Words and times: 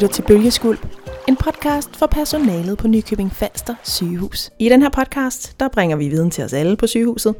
Lytter 0.00 0.14
til 0.14 0.22
Bølgeskuld, 0.22 0.78
en 1.28 1.36
podcast 1.36 1.96
for 1.96 2.06
personalet 2.06 2.78
på 2.78 2.88
Nykøbing 2.88 3.32
Falster 3.32 3.74
sygehus. 3.82 4.50
I 4.58 4.68
den 4.68 4.82
her 4.82 4.88
podcast, 4.88 5.60
der 5.60 5.68
bringer 5.68 5.96
vi 5.96 6.08
viden 6.08 6.30
til 6.30 6.44
os 6.44 6.52
alle 6.52 6.76
på 6.76 6.86
sygehuset. 6.86 7.34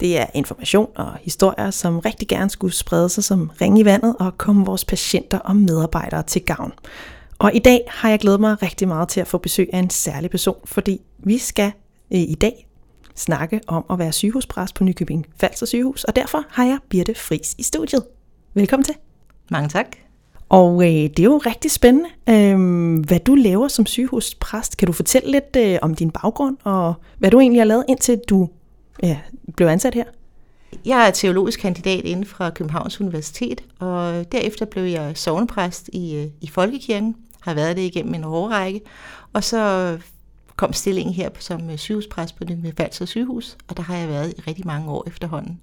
Det 0.00 0.18
er 0.18 0.26
information 0.34 0.88
og 0.96 1.12
historier, 1.22 1.70
som 1.70 1.98
rigtig 1.98 2.28
gerne 2.28 2.50
skulle 2.50 2.74
sprede 2.74 3.08
sig 3.08 3.24
som 3.24 3.50
ring 3.60 3.78
i 3.78 3.84
vandet 3.84 4.16
og 4.20 4.38
komme 4.38 4.64
vores 4.64 4.84
patienter 4.84 5.38
og 5.38 5.56
medarbejdere 5.56 6.22
til 6.22 6.42
gavn. 6.42 6.72
Og 7.38 7.54
i 7.54 7.58
dag 7.58 7.84
har 7.88 8.10
jeg 8.10 8.18
glædet 8.18 8.40
mig 8.40 8.62
rigtig 8.62 8.88
meget 8.88 9.08
til 9.08 9.20
at 9.20 9.26
få 9.26 9.38
besøg 9.38 9.70
af 9.72 9.78
en 9.78 9.90
særlig 9.90 10.30
person, 10.30 10.56
fordi 10.64 11.00
vi 11.18 11.38
skal 11.38 11.72
øh, 12.12 12.20
i 12.20 12.34
dag 12.34 12.68
snakke 13.16 13.60
om 13.66 13.84
at 13.90 13.98
være 13.98 14.12
sygehuspræst 14.12 14.74
på 14.74 14.84
Nykøbing 14.84 15.26
Falster 15.40 15.66
sygehus, 15.66 16.04
og 16.04 16.16
derfor 16.16 16.44
har 16.48 16.64
jeg 16.64 16.78
Birte 16.88 17.14
Fris 17.14 17.54
i 17.58 17.62
studiet. 17.62 18.04
Velkommen 18.54 18.84
til. 18.84 18.94
Mange 19.50 19.68
tak. 19.68 20.11
Og 20.52 20.82
øh, 20.82 20.88
det 20.88 21.18
er 21.18 21.24
jo 21.24 21.38
rigtig 21.46 21.70
spændende, 21.70 22.08
øh, 22.28 23.04
hvad 23.06 23.20
du 23.20 23.34
laver 23.34 23.68
som 23.68 23.86
sygehuspræst. 23.86 24.76
Kan 24.76 24.86
du 24.86 24.92
fortælle 24.92 25.30
lidt 25.30 25.56
øh, 25.56 25.78
om 25.82 25.94
din 25.94 26.10
baggrund, 26.10 26.56
og 26.64 26.94
hvad 27.18 27.30
du 27.30 27.40
egentlig 27.40 27.60
har 27.60 27.66
lavet, 27.66 27.84
indtil 27.88 28.20
du 28.28 28.48
ja, 29.02 29.18
blev 29.56 29.66
ansat 29.66 29.94
her? 29.94 30.04
Jeg 30.84 31.06
er 31.06 31.10
teologisk 31.10 31.60
kandidat 31.60 32.04
inden 32.04 32.26
fra 32.26 32.50
Københavns 32.50 33.00
Universitet, 33.00 33.64
og 33.78 34.32
derefter 34.32 34.64
blev 34.64 34.82
jeg 34.84 35.16
sovnepræst 35.16 35.90
i, 35.92 36.16
øh, 36.16 36.26
i 36.40 36.46
Folkekirken. 36.46 37.16
Har 37.40 37.54
været 37.54 37.76
det 37.76 37.82
igennem 37.82 38.14
en 38.14 38.24
årrække. 38.24 38.80
Og 39.32 39.44
så 39.44 39.98
kom 40.56 40.72
stillingen 40.72 41.14
her 41.14 41.28
som 41.38 41.70
øh, 41.70 41.76
sygehuspræst 41.76 42.36
på 42.36 42.44
det 42.44 42.74
Falser 42.76 43.04
sygehus, 43.04 43.56
og 43.68 43.76
der 43.76 43.82
har 43.82 43.96
jeg 43.96 44.08
været 44.08 44.34
i 44.38 44.40
rigtig 44.40 44.66
mange 44.66 44.90
år 44.90 45.04
efterhånden. 45.06 45.60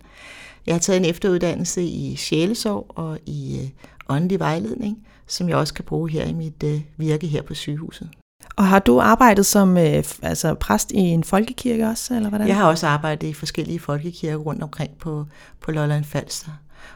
Jeg 0.68 0.76
har 0.76 0.80
taget 0.80 1.00
en 1.00 1.06
efteruddannelse 1.06 1.84
i 1.84 2.16
sjælesorg 2.16 2.86
og 2.90 3.20
i 3.26 3.60
øh, 3.64 3.70
åndelig 4.10 4.40
vejledning, 4.40 5.08
som 5.28 5.50
jeg 5.50 5.58
også 5.58 5.74
kan 5.74 5.86
bruge 5.86 6.10
her 6.10 6.26
i 6.26 6.34
mit 6.34 6.64
øh, 6.64 6.82
virke 6.98 7.28
her 7.28 7.42
på 7.42 7.54
sygehuset. 7.54 8.10
Og 8.56 8.68
har 8.68 8.80
du 8.80 9.00
arbejdet 9.00 9.46
som 9.46 9.78
øh, 9.78 10.04
altså 10.22 10.54
præst 10.54 10.92
i 10.92 10.98
en 10.98 11.24
folkekirke 11.24 11.88
også, 11.88 12.16
eller 12.16 12.30
hvordan? 12.30 12.48
Jeg 12.48 12.56
har 12.56 12.68
også 12.68 12.88
arbejdet 12.88 13.28
i 13.28 13.34
forskellige 13.34 13.80
folkekirker 13.80 14.38
rundt 14.38 14.64
omkring 14.64 14.92
på, 15.00 15.26
på 15.62 15.72
Lolland 15.72 16.04
Falster. 16.04 16.52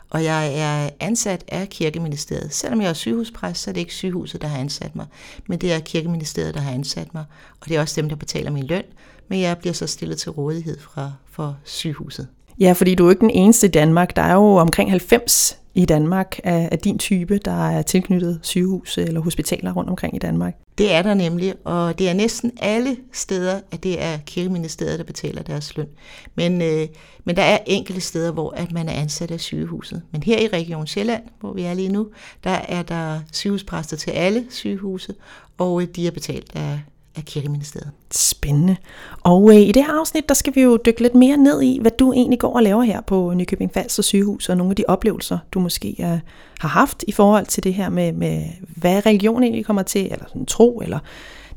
Og 0.09 0.23
jeg 0.23 0.59
er 0.59 0.89
ansat 0.99 1.43
af 1.47 1.69
Kirkeministeriet. 1.69 2.53
Selvom 2.53 2.81
jeg 2.81 2.89
er 2.89 2.93
sygehuspræst, 2.93 3.61
så 3.61 3.71
er 3.71 3.73
det 3.73 3.81
ikke 3.81 3.93
sygehuset, 3.93 4.41
der 4.41 4.47
har 4.47 4.57
ansat 4.57 4.95
mig, 4.95 5.05
men 5.47 5.59
det 5.59 5.73
er 5.73 5.79
Kirkeministeriet, 5.79 6.53
der 6.53 6.59
har 6.59 6.71
ansat 6.71 7.13
mig. 7.13 7.23
Og 7.61 7.69
det 7.69 7.77
er 7.77 7.81
også 7.81 8.01
dem, 8.01 8.09
der 8.09 8.15
betaler 8.15 8.51
min 8.51 8.63
løn, 8.63 8.83
men 9.27 9.41
jeg 9.41 9.57
bliver 9.57 9.73
så 9.73 9.87
stillet 9.87 10.17
til 10.17 10.31
rådighed 10.31 10.79
fra, 10.79 11.11
for 11.31 11.57
sygehuset. 11.63 12.27
Ja, 12.59 12.71
fordi 12.71 12.95
du 12.95 13.05
er 13.07 13.09
ikke 13.09 13.21
den 13.21 13.29
eneste 13.29 13.67
i 13.67 13.69
Danmark. 13.69 14.15
Der 14.15 14.21
er 14.21 14.33
jo 14.33 14.55
omkring 14.55 14.89
90 14.89 15.62
i 15.75 15.85
Danmark 15.85 16.39
af, 16.43 16.69
af 16.71 16.79
din 16.79 16.97
type, 16.97 17.37
der 17.37 17.69
er 17.69 17.81
tilknyttet 17.81 18.39
sygehus 18.41 18.97
eller 18.97 19.21
hospitaler 19.21 19.73
rundt 19.73 19.89
omkring 19.89 20.15
i 20.15 20.19
Danmark. 20.19 20.55
Det 20.77 20.93
er 20.93 21.01
der 21.01 21.13
nemlig, 21.13 21.53
og 21.63 21.99
det 21.99 22.09
er 22.09 22.13
næsten 22.13 22.51
alle 22.61 22.97
steder, 23.11 23.61
at 23.71 23.83
det 23.83 24.01
er 24.03 24.17
kirkeministeriet, 24.25 24.99
der 24.99 25.05
betaler 25.05 25.41
deres 25.41 25.77
løn. 25.77 25.87
Men, 26.35 26.61
øh, 26.61 26.87
men 27.23 27.35
der 27.35 27.41
er 27.41 27.57
enkelte 27.65 28.01
steder, 28.01 28.31
hvor 28.31 28.51
at 28.51 28.71
man 28.71 28.89
er 28.89 28.93
ansat 28.93 29.31
af 29.31 29.39
sygehuset. 29.39 30.01
Men 30.11 30.23
her 30.23 30.39
i 30.39 30.47
Region 30.47 30.87
Sjælland, 30.87 31.23
hvor 31.39 31.53
vi 31.53 31.63
er 31.63 31.73
lige 31.73 31.89
nu, 31.89 32.07
der 32.43 32.49
er 32.49 32.81
der 32.81 33.19
sygehuspræster 33.31 33.97
til 33.97 34.11
alle 34.11 34.45
sygehuse, 34.49 35.13
og 35.57 35.81
øh, 35.81 35.87
de 35.95 36.07
er 36.07 36.11
betalt 36.11 36.55
af, 36.55 36.79
af 37.15 37.25
Kirkeministeriet. 37.25 37.91
Spændende. 38.11 38.75
Og 39.23 39.49
øh, 39.49 39.61
i 39.61 39.71
det 39.71 39.85
her 39.85 39.99
afsnit, 39.99 40.29
der 40.29 40.35
skal 40.35 40.55
vi 40.55 40.61
jo 40.61 40.77
dykke 40.85 41.01
lidt 41.01 41.15
mere 41.15 41.37
ned 41.37 41.61
i, 41.61 41.79
hvad 41.81 41.91
du 41.91 42.13
egentlig 42.13 42.39
går 42.39 42.55
og 42.55 42.63
laver 42.63 42.83
her 42.83 43.01
på 43.01 43.31
øh, 43.31 43.37
Nykøbing 43.37 43.73
Falster 43.73 44.03
sygehus, 44.03 44.49
og 44.49 44.57
nogle 44.57 44.71
af 44.71 44.75
de 44.75 44.83
oplevelser, 44.87 45.37
du 45.51 45.59
måske 45.59 45.95
øh, 45.99 46.19
har 46.59 46.69
haft 46.69 47.03
i 47.07 47.11
forhold 47.11 47.45
til 47.45 47.63
det 47.63 47.73
her 47.73 47.89
med, 47.89 48.11
med, 48.11 48.43
hvad 48.75 49.05
religion 49.05 49.43
egentlig 49.43 49.65
kommer 49.65 49.83
til, 49.83 50.11
eller 50.11 50.25
sådan 50.27 50.45
tro, 50.45 50.81
eller 50.83 50.99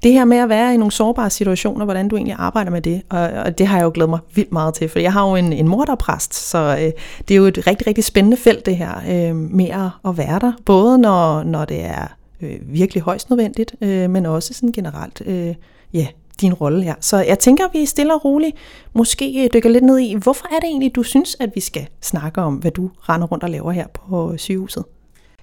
det 0.02 0.12
her 0.12 0.24
med 0.24 0.36
at 0.36 0.48
være 0.48 0.74
i 0.74 0.76
nogle 0.76 0.92
sårbare 0.92 1.30
situationer, 1.30 1.84
hvordan 1.84 2.08
du 2.08 2.16
egentlig 2.16 2.36
arbejder 2.38 2.70
med 2.70 2.82
det, 2.82 3.02
og, 3.08 3.20
og 3.20 3.58
det 3.58 3.66
har 3.66 3.76
jeg 3.76 3.84
jo 3.84 3.90
glædet 3.94 4.10
mig 4.10 4.18
vildt 4.34 4.52
meget 4.52 4.74
til, 4.74 4.88
for 4.88 4.98
jeg 4.98 5.12
har 5.12 5.28
jo 5.28 5.34
en, 5.34 5.52
en 5.52 5.68
mor, 5.68 5.84
der 5.84 5.92
er 5.92 5.96
præst, 5.96 6.34
så 6.34 6.58
øh, 6.58 6.92
det 7.28 7.34
er 7.34 7.38
jo 7.38 7.44
et 7.44 7.66
rigtig, 7.66 7.86
rigtig 7.86 8.04
spændende 8.04 8.36
felt 8.36 8.66
det 8.66 8.76
her 8.76 8.92
øh, 9.08 9.36
med 9.36 9.68
at, 9.68 10.10
at 10.10 10.18
være 10.18 10.38
der, 10.38 10.52
både 10.64 10.98
når, 10.98 11.42
når 11.42 11.64
det 11.64 11.84
er 11.84 12.16
øh, 12.40 12.58
virkelig 12.62 13.02
højst 13.02 13.30
nødvendigt, 13.30 13.74
øh, 13.80 14.10
men 14.10 14.26
også 14.26 14.54
sådan 14.54 14.72
generelt, 14.72 15.22
øh, 15.26 15.54
ja, 15.92 16.06
din 16.40 16.54
rolle 16.54 16.82
her. 16.82 16.94
Så 17.00 17.16
jeg 17.18 17.38
tænker, 17.38 17.64
at 17.64 17.70
vi 17.72 17.86
stille 17.86 18.14
og 18.14 18.24
roligt 18.24 18.56
måske 18.92 19.44
øh, 19.44 19.50
dykker 19.54 19.70
lidt 19.70 19.84
ned 19.84 19.98
i, 19.98 20.14
hvorfor 20.14 20.46
er 20.46 20.60
det 20.60 20.68
egentlig, 20.68 20.94
du 20.94 21.02
synes, 21.02 21.36
at 21.40 21.50
vi 21.54 21.60
skal 21.60 21.88
snakke 22.00 22.40
om, 22.40 22.54
hvad 22.54 22.70
du 22.70 22.90
render 23.08 23.26
rundt 23.26 23.44
og 23.44 23.50
laver 23.50 23.72
her 23.72 23.86
på 23.94 24.32
øh, 24.32 24.38
sygehuset? 24.38 24.84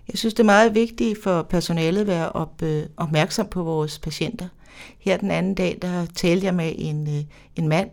Jeg 0.07 0.17
synes, 0.17 0.33
det 0.33 0.39
er 0.39 0.45
meget 0.45 0.75
vigtigt 0.75 1.23
for 1.23 1.41
personalet 1.41 2.01
at 2.01 2.07
være 2.07 2.29
op, 2.29 2.61
øh, 2.61 2.83
opmærksom 2.97 3.47
på 3.47 3.63
vores 3.63 3.99
patienter. 3.99 4.47
Her 4.99 5.17
den 5.17 5.31
anden 5.31 5.55
dag, 5.55 5.77
der 5.81 6.05
talte 6.15 6.45
jeg 6.45 6.55
med 6.55 6.73
en, 6.77 7.07
øh, 7.07 7.23
en 7.55 7.67
mand, 7.67 7.89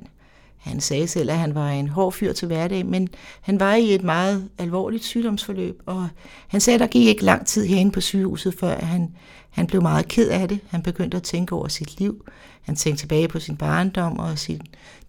han 0.60 0.81
sagde 0.81 1.09
selv, 1.09 1.31
at 1.31 1.38
han 1.38 1.54
var 1.54 1.71
en 1.71 1.88
hård 1.88 2.12
fyr 2.12 2.32
til 2.32 2.47
hverdag, 2.47 2.87
men 2.87 3.09
han 3.41 3.60
var 3.60 3.75
i 3.75 3.94
et 3.94 4.03
meget 4.03 4.48
alvorligt 4.59 5.04
sygdomsforløb, 5.04 5.82
og 5.87 6.09
han 6.48 6.60
sagde, 6.60 6.75
at 6.75 6.81
der 6.81 6.87
gik 6.87 7.06
ikke 7.06 7.25
lang 7.25 7.47
tid 7.47 7.66
herinde 7.66 7.93
på 7.93 8.00
sygehuset, 8.00 8.54
før 8.60 8.75
han, 8.75 9.15
han 9.50 9.66
blev 9.66 9.82
meget 9.82 10.09
ked 10.09 10.28
af 10.28 10.48
det. 10.48 10.60
Han 10.69 10.82
begyndte 10.82 11.16
at 11.16 11.22
tænke 11.22 11.54
over 11.54 11.69
sit 11.69 12.00
liv. 12.00 12.25
Han 12.62 12.76
tænkte 12.76 13.03
tilbage 13.03 13.28
på 13.28 13.41
sin 13.41 13.56
barndom 13.56 14.19
og 14.19 14.38
sin, 14.38 14.60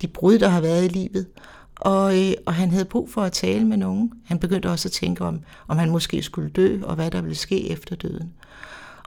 de 0.02 0.08
brud, 0.08 0.40
der 0.40 0.48
har 0.48 0.62
været 0.62 0.86
i 0.86 0.88
livet. 0.88 1.28
Og, 1.76 2.20
øh, 2.20 2.34
og 2.46 2.54
han 2.54 2.72
havde 2.72 2.86
brug 2.86 3.10
for 3.10 3.22
at 3.22 3.32
tale 3.32 3.66
med 3.66 3.78
nogen. 3.78 4.12
Han 4.26 4.40
begyndte 4.40 4.70
også 4.70 4.88
at 4.88 4.92
tænke 4.92 5.26
om, 5.26 5.40
om 5.68 5.78
han 5.78 5.90
måske 5.90 6.24
skulle 6.24 6.50
dø, 6.50 6.80
og 6.84 6.96
hvad 6.96 7.12
der 7.12 7.22
ville 7.22 7.36
ske 7.36 7.70
efter 7.70 7.96
døden. 7.96 8.34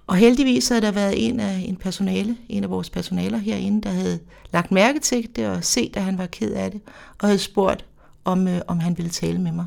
Og 0.07 0.17
heldigvis 0.17 0.69
havde 0.69 0.83
der 0.83 0.91
været 0.93 1.29
en 1.29 1.41
af 1.41 1.65
en 1.69 1.77
personale, 1.77 2.37
en 2.49 2.65
af 2.65 2.71
vores 2.71 2.91
personaler 2.91 3.39
herinde, 3.39 3.83
der 3.83 3.91
havde 3.91 4.19
lagt 4.53 4.71
mærke 4.71 5.01
til 5.01 5.29
det 5.37 5.49
og 5.49 5.65
set, 5.65 5.97
at 5.97 6.03
han 6.03 6.19
var 6.19 6.27
ked 6.27 6.53
af 6.53 6.71
det, 6.71 6.81
og 7.19 7.29
havde 7.29 7.39
spurgt, 7.39 7.85
om, 8.25 8.49
øh, 8.49 8.61
om 8.67 8.81
han 8.81 8.99
ville 8.99 9.11
tale 9.11 9.41
med 9.41 9.53
mig. 9.53 9.67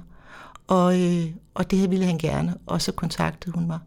Og, 0.67 1.01
øh, 1.01 1.25
og 1.53 1.71
det 1.71 1.91
ville 1.91 2.05
han 2.05 2.17
gerne, 2.17 2.55
og 2.65 2.81
så 2.81 2.91
kontaktede 2.91 3.55
hun 3.55 3.67
mig. 3.67 3.79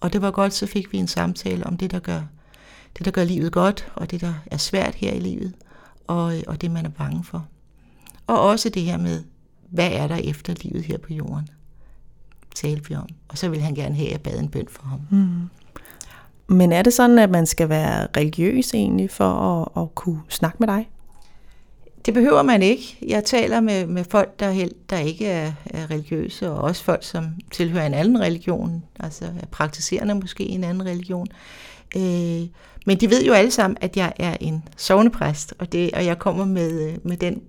Og 0.00 0.12
det 0.12 0.22
var 0.22 0.30
godt, 0.30 0.54
så 0.54 0.66
fik 0.66 0.92
vi 0.92 0.98
en 0.98 1.08
samtale 1.08 1.66
om 1.66 1.76
det, 1.76 1.90
der 1.90 1.98
gør, 1.98 2.22
det, 2.98 3.04
der 3.04 3.10
gør 3.10 3.24
livet 3.24 3.52
godt, 3.52 3.92
og 3.94 4.10
det, 4.10 4.20
der 4.20 4.34
er 4.46 4.56
svært 4.56 4.94
her 4.94 5.12
i 5.12 5.20
livet, 5.20 5.54
og, 6.06 6.36
øh, 6.36 6.42
og 6.46 6.60
det, 6.60 6.70
man 6.70 6.86
er 6.86 6.90
bange 6.90 7.24
for. 7.24 7.46
Og 8.26 8.40
også 8.40 8.68
det 8.68 8.82
her 8.82 8.96
med, 8.96 9.24
hvad 9.70 9.90
er 9.92 10.08
der 10.08 10.16
efter 10.16 10.54
livet 10.62 10.84
her 10.84 10.98
på 10.98 11.12
jorden? 11.12 11.48
Talte 12.54 12.88
vi 12.88 12.94
om. 12.94 13.08
Og 13.28 13.38
så 13.38 13.48
ville 13.48 13.64
han 13.64 13.74
gerne 13.74 13.94
have, 13.94 14.06
at 14.06 14.12
jeg 14.12 14.20
bad 14.20 14.38
en 14.38 14.48
bøn 14.48 14.66
for 14.70 14.82
ham. 14.82 15.00
Mm. 15.10 15.48
Men 16.48 16.72
er 16.72 16.82
det 16.82 16.92
sådan, 16.92 17.18
at 17.18 17.30
man 17.30 17.46
skal 17.46 17.68
være 17.68 18.06
religiøs 18.16 18.74
egentlig 18.74 19.10
for 19.10 19.24
at, 19.24 19.82
at 19.82 19.94
kunne 19.94 20.20
snakke 20.28 20.56
med 20.60 20.68
dig? 20.68 20.88
Det 22.06 22.14
behøver 22.14 22.42
man 22.42 22.62
ikke. 22.62 22.98
Jeg 23.06 23.24
taler 23.24 23.60
med, 23.60 23.86
med 23.86 24.04
folk, 24.04 24.40
der, 24.40 24.50
helt, 24.50 24.90
der 24.90 24.98
ikke 24.98 25.26
er, 25.26 25.52
er 25.64 25.90
religiøse, 25.90 26.50
og 26.50 26.58
også 26.58 26.84
folk, 26.84 27.04
som 27.04 27.24
tilhører 27.50 27.86
en 27.86 27.94
anden 27.94 28.20
religion, 28.20 28.82
altså 29.00 29.24
er 29.24 29.46
praktiserende 29.50 30.14
måske 30.14 30.44
i 30.44 30.52
en 30.52 30.64
anden 30.64 30.86
religion. 30.86 31.26
Øh, 31.96 32.46
men 32.86 33.00
de 33.00 33.10
ved 33.10 33.24
jo 33.24 33.32
alle 33.32 33.50
sammen, 33.50 33.76
at 33.80 33.96
jeg 33.96 34.12
er 34.16 34.36
en 34.40 34.64
sovnepræst, 34.76 35.54
og, 35.58 35.72
det, 35.72 35.92
og 35.92 36.04
jeg 36.04 36.18
kommer 36.18 36.44
med, 36.44 36.88
øh, 36.88 36.98
med 37.02 37.16
den 37.16 37.42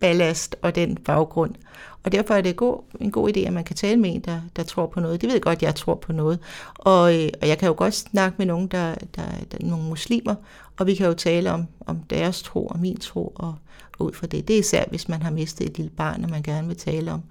ballast 0.00 0.56
og 0.62 0.74
den 0.74 0.96
baggrund. 0.96 1.54
Og 2.02 2.12
derfor 2.12 2.34
er 2.34 2.40
det 2.40 2.56
god, 2.56 2.82
en 3.00 3.10
god 3.10 3.36
idé, 3.36 3.40
at 3.40 3.52
man 3.52 3.64
kan 3.64 3.76
tale 3.76 4.00
med 4.00 4.14
en, 4.14 4.20
der, 4.20 4.40
der 4.56 4.62
tror 4.62 4.86
på 4.86 5.00
noget. 5.00 5.20
Det 5.20 5.26
ved 5.26 5.34
jeg 5.34 5.42
godt, 5.42 5.58
at 5.58 5.62
jeg 5.62 5.74
tror 5.74 5.94
på 5.94 6.12
noget. 6.12 6.38
Og, 6.74 7.18
øh, 7.18 7.28
og 7.42 7.48
jeg 7.48 7.58
kan 7.58 7.68
jo 7.68 7.74
godt 7.76 7.94
snakke 7.94 8.34
med 8.38 8.46
nogen, 8.46 8.66
der, 8.66 8.94
der, 9.16 9.22
der 9.52 9.58
nogle 9.60 9.84
muslimer, 9.84 10.34
og 10.78 10.86
vi 10.86 10.94
kan 10.94 11.06
jo 11.06 11.14
tale 11.14 11.52
om, 11.52 11.66
om 11.86 11.98
deres 12.10 12.42
tro 12.42 12.66
og 12.66 12.78
min 12.78 12.96
tro, 12.96 13.32
og, 13.36 13.54
og 13.98 14.06
ud 14.06 14.12
fra 14.12 14.26
det. 14.26 14.48
Det 14.48 14.54
er 14.54 14.60
især, 14.60 14.84
hvis 14.90 15.08
man 15.08 15.22
har 15.22 15.30
mistet 15.30 15.66
et 15.66 15.76
lille 15.76 15.90
barn, 15.90 16.24
og 16.24 16.30
man 16.30 16.42
gerne 16.42 16.68
vil 16.68 16.76
tale 16.76 17.12
om, 17.12 17.22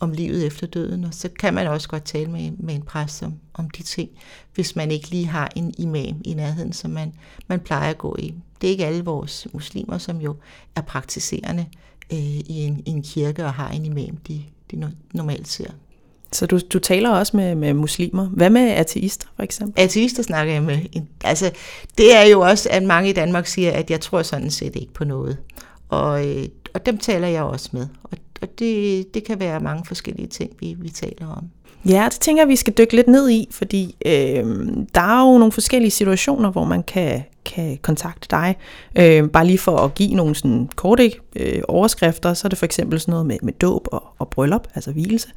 om 0.00 0.12
livet 0.12 0.46
efter 0.46 0.66
døden, 0.66 1.04
og 1.04 1.14
så 1.14 1.28
kan 1.38 1.54
man 1.54 1.66
også 1.66 1.88
godt 1.88 2.04
tale 2.04 2.30
med, 2.30 2.50
med 2.58 2.74
en 2.74 2.82
præst 2.82 3.22
om, 3.22 3.34
om 3.54 3.70
de 3.70 3.82
ting, 3.82 4.10
hvis 4.54 4.76
man 4.76 4.90
ikke 4.90 5.10
lige 5.10 5.26
har 5.26 5.52
en 5.56 5.74
imam 5.78 6.20
i 6.24 6.34
nærheden, 6.34 6.72
som 6.72 6.90
man, 6.90 7.14
man 7.48 7.60
plejer 7.60 7.90
at 7.90 7.98
gå 7.98 8.16
i. 8.18 8.34
Det 8.60 8.66
er 8.66 8.70
ikke 8.70 8.86
alle 8.86 9.04
vores 9.04 9.46
muslimer, 9.52 9.98
som 9.98 10.20
jo 10.20 10.36
er 10.76 10.80
praktiserende 10.80 11.66
øh, 12.12 12.18
i, 12.18 12.44
en, 12.48 12.82
i 12.86 12.90
en 12.90 13.02
kirke 13.02 13.44
og 13.44 13.52
har 13.52 13.70
en 13.70 13.84
imam, 13.84 14.16
de, 14.28 14.42
de 14.70 14.90
normalt 15.12 15.48
ser. 15.48 15.70
Så 16.32 16.46
du, 16.46 16.58
du 16.72 16.78
taler 16.78 17.10
også 17.10 17.36
med, 17.36 17.54
med 17.54 17.74
muslimer. 17.74 18.26
Hvad 18.26 18.50
med 18.50 18.70
ateister 18.70 19.26
for 19.36 19.42
eksempel? 19.42 19.82
Ateister 19.82 20.22
snakker 20.22 20.52
jeg 20.52 20.62
med. 20.62 20.78
Altså, 21.24 21.50
det 21.98 22.16
er 22.16 22.22
jo 22.22 22.40
også, 22.40 22.68
at 22.72 22.82
mange 22.82 23.10
i 23.10 23.12
Danmark 23.12 23.46
siger, 23.46 23.72
at 23.72 23.90
jeg 23.90 24.00
tror 24.00 24.22
sådan 24.22 24.50
set 24.50 24.76
ikke 24.76 24.92
på 24.92 25.04
noget. 25.04 25.38
Og, 25.88 26.26
øh, 26.26 26.44
og 26.74 26.86
dem 26.86 26.98
taler 26.98 27.28
jeg 27.28 27.42
også 27.42 27.68
med. 27.72 27.86
Og, 28.02 28.18
og 28.42 28.48
det, 28.58 29.14
det 29.14 29.24
kan 29.24 29.40
være 29.40 29.60
mange 29.60 29.84
forskellige 29.84 30.28
ting, 30.28 30.50
vi, 30.60 30.76
vi 30.78 30.88
taler 30.88 31.26
om. 31.26 31.44
Ja, 31.88 32.08
det 32.12 32.20
tænker 32.20 32.42
jeg, 32.42 32.48
vi 32.48 32.56
skal 32.56 32.72
dykke 32.78 32.96
lidt 32.96 33.08
ned 33.08 33.30
i, 33.30 33.48
fordi 33.50 33.96
øh, 34.06 34.44
der 34.94 35.00
er 35.00 35.32
jo 35.32 35.38
nogle 35.38 35.52
forskellige 35.52 35.90
situationer, 35.90 36.50
hvor 36.50 36.64
man 36.64 36.82
kan 36.82 37.22
kan 37.44 37.78
kontakte 37.82 38.28
dig. 38.30 38.56
Øh, 38.98 39.28
bare 39.28 39.46
lige 39.46 39.58
for 39.58 39.76
at 39.76 39.94
give 39.94 40.14
nogle 40.14 40.34
sådan 40.34 40.70
korte 40.76 41.12
øh, 41.36 41.62
overskrifter, 41.68 42.34
så 42.34 42.46
er 42.46 42.48
det 42.48 42.58
for 42.58 42.64
eksempel 42.64 43.00
sådan 43.00 43.12
noget 43.12 43.26
med, 43.26 43.36
med 43.42 43.52
dåb 43.52 43.88
og, 43.92 44.02
og 44.18 44.28
bryllup, 44.28 44.68
altså 44.74 44.92
hvilelse. 44.92 45.28